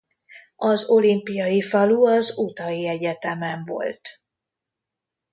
Az 0.55 0.89
olimpiai 0.89 1.61
falu 1.61 2.05
a 2.05 2.19
utahi 2.35 2.87
egyetemen 2.87 3.63
volt. 3.65 4.21